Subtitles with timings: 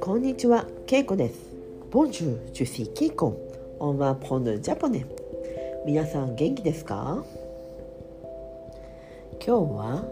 [0.00, 1.40] こんにちは、けいこです。
[1.90, 3.34] ボンジュー、ジュシー、けいこ。
[3.78, 5.06] オンワーポンドジャポネ。
[5.86, 7.24] 皆さん、元気ですか？
[9.40, 10.04] 今日は。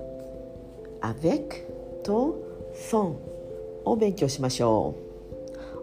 [1.03, 1.57] アベック。
[2.03, 2.39] と。
[2.75, 3.19] ソン。
[3.85, 4.95] を勉強しましょ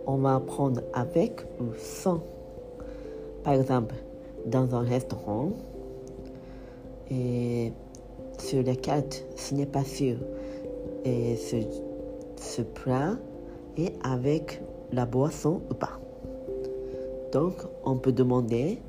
[0.06, 0.08] う。
[0.08, 2.24] オンワーポンドアベック、ウソン。
[3.44, 3.88] パイグザン。
[4.48, 5.34] ダンザーレストラ
[7.16, 7.87] ン。
[8.38, 10.18] Sur la carte, ce n'est pas sûr.
[11.06, 11.58] Et ce,
[12.38, 13.18] ce plat
[13.78, 16.00] est avec la boisson ou pas.
[17.32, 18.80] Donc, on peut demander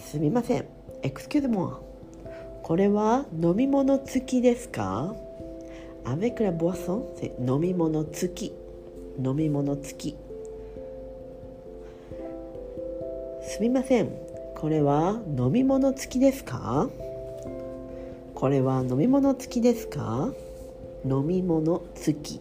[0.00, 0.64] すみません、
[1.02, 1.80] excuse-moi.
[2.62, 5.14] これは飲み物付きですか
[6.04, 8.52] Avec la boisson, c'est 飲み物付き。
[9.22, 10.16] 飲み物付き。
[13.42, 14.10] すみません、
[14.56, 16.88] これは飲み物付きですか
[18.38, 20.32] これは飲み物付きですか？
[21.04, 22.40] 飲み物付き。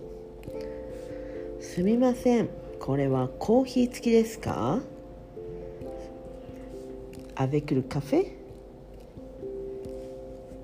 [1.59, 4.79] すみません、これはコーヒー付きですか
[7.35, 8.31] ？avec le café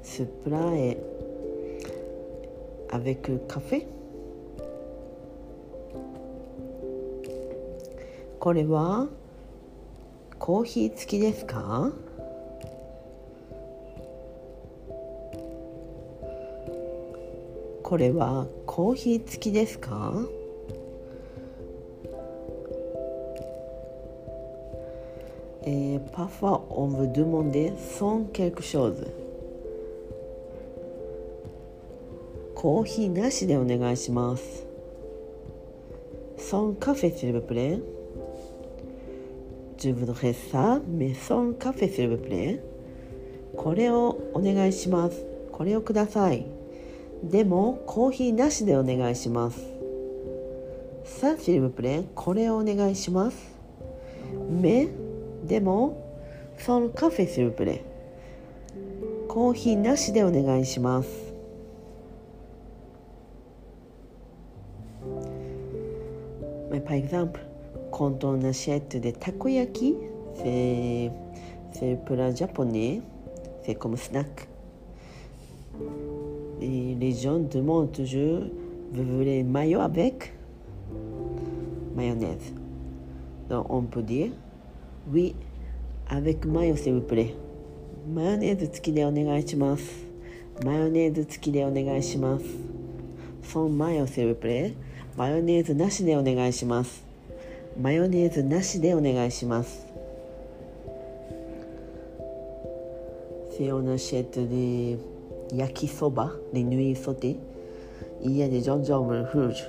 [0.03, 0.97] Ce plat est
[2.91, 3.87] avec le café
[8.39, 9.07] これは
[10.37, 11.91] コーヒー付きですか？
[17.83, 20.13] これはコーヒー付きですか
[25.65, 29.11] Et parfois, on veut demander sans quelque chose.
[32.55, 34.65] コーヒーなしでお願いします。
[36.37, 37.79] sans café s'il vous plaît.
[39.77, 42.61] Je voudrais ça, mais sans café s'il vous plaît.
[43.55, 45.25] これをお願いします。
[45.51, 46.62] これをください。
[47.23, 49.59] でもコーヒーなしでお願いします。
[51.05, 53.37] さンフルムプレこれをお願いします。
[54.49, 54.87] め
[55.45, 55.97] でも
[56.57, 57.81] そのカフェフルムプレ
[59.27, 61.33] コーヒーなしでお願いします。
[66.85, 67.39] パイグザンプ
[67.91, 69.95] コントナシェットでたこ焼き
[70.35, 73.01] セープラジャポネ
[73.65, 74.52] セコムスナック。
[77.03, 78.43] Et les gens demandent toujours,
[78.93, 80.31] vous voulez mayo avec
[81.97, 82.53] mayonnaise.
[83.49, 84.31] Donc on peut dire
[85.11, 85.35] Oui,
[86.07, 87.35] avec mayo s'il vous plaît.
[88.07, 89.83] マヨネーズ付きでお願いします。
[90.63, 92.45] マヨネーズ付きでお願いします。
[93.43, 94.73] そのマヨ s'il vous plaît.
[95.17, 97.03] マヨネーズなしでお願いします。
[97.81, 99.85] マヨネーズなしでお願いします。
[103.57, 104.97] Si on achète des
[105.53, 107.35] 焼きそばでぬいそて
[108.21, 109.63] 家でジョンジョンブルフージ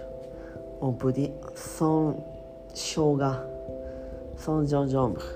[0.81, 2.25] ュンプディソン
[2.75, 3.45] ショウガ
[4.37, 5.27] ソンジョンジョンブル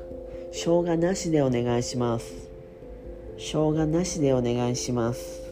[0.52, 2.48] ショウガなしでお願いします
[3.36, 5.48] ショウガなしでお願いします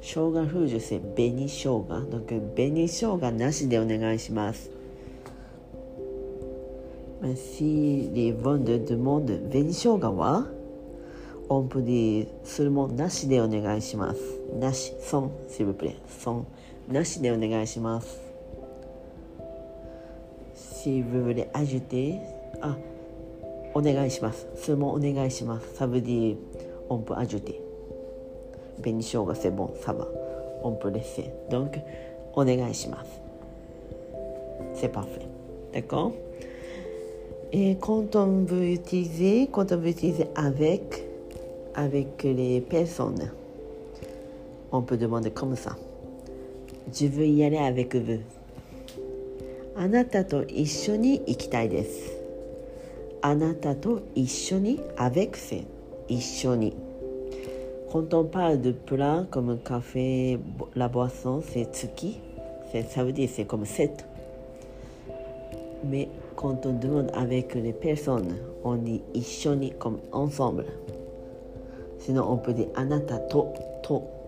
[0.00, 4.70] ショウガフー生姜風樹性紅生姜ベニショウガなしでお願いします。
[7.20, 10.46] Merci les vendeurs du は
[11.48, 14.20] 音符にするもなしでお願いします。
[14.58, 15.96] なしソンシブプレ。
[16.06, 16.46] ソン
[16.88, 18.20] なしでお願いします。
[20.54, 22.20] シブプレアジュティ
[22.60, 22.76] あ
[23.74, 24.46] お願いします。
[24.56, 25.74] それもお願いします。
[25.74, 26.36] サブディ
[26.88, 30.06] 音符アジュティベニショウガセボンサバ。
[30.62, 31.78] 音符レッセドンク
[32.34, 33.20] お願いします。
[34.74, 35.26] セパフェ。
[35.72, 36.12] だコ
[37.50, 41.07] え、コントンブーティーゼコントンブーティーゼアベッ
[41.77, 43.31] avec les personnes
[44.71, 45.75] on peut demander comme ça
[46.91, 48.19] je veux y aller avec vous
[49.75, 52.11] あなたと一緒に行きたいです。
[53.21, 55.63] あなたと一緒に avec c'est
[56.07, 56.75] 一緒に。
[57.91, 60.39] Quand on parle de plat comme café,
[60.75, 62.19] la boisson, c'est tsuki,
[62.89, 64.05] ça veut dire c'est comme set.
[65.83, 69.55] Mais quand on demande avec les personnes, on dit 一緒
[72.06, 72.22] に comme ensemble.
[72.22, 74.18] Sinon on peut dire あなたとと。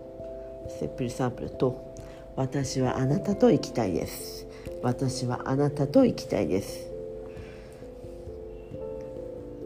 [0.79, 1.91] C'est plus simple と。
[2.35, 4.47] 私はあなたと行きたいです。
[4.81, 6.89] 私はあなたと行きたいです。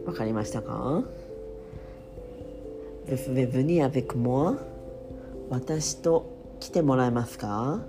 [0.04, 1.02] わかりましたか
[3.08, 4.56] ？Vous pouvez venir avec moi
[5.48, 6.26] 私と
[6.60, 7.80] 来てもらえますか？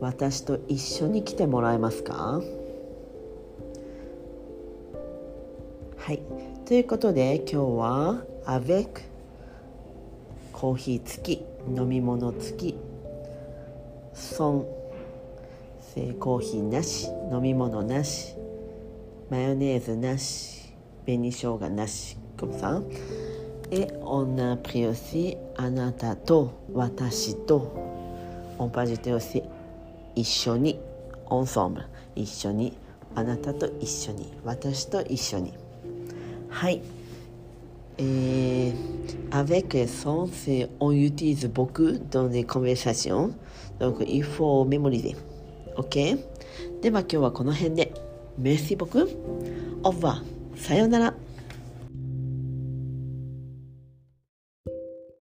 [0.00, 2.40] 私と一緒に来てもらえますか？
[5.96, 6.22] はい。
[6.66, 9.02] ということで今日は avec
[10.52, 12.74] コーヒー付き飲み物付き。
[14.14, 14.66] 損
[16.18, 17.08] コーヒーなし。
[17.30, 18.34] 飲み物なし。
[19.28, 20.72] マヨネーズなし。
[21.04, 22.16] 紅生姜なし。
[22.38, 22.82] comme ça
[23.70, 27.72] et on a pris aussi あなたと私と。
[28.58, 29.42] on peut ajouter aussi
[30.14, 30.78] 一緒に。
[31.26, 31.84] ensemble
[32.14, 32.72] 一緒に。
[33.14, 34.32] あなたと一緒に。
[34.44, 35.52] 私と一緒に。
[36.48, 36.80] はい。
[37.98, 38.72] Et
[39.30, 40.28] avec son,
[40.80, 43.32] on utilise beaucoup dans les conversations.
[43.80, 45.16] Donc, il faut mémoriser.
[45.76, 46.18] OK?
[46.82, 47.92] では今日はこの辺で。
[48.38, 49.08] Merci beaucoup.
[49.82, 50.22] Au revoir.
[50.56, 51.25] さようなら。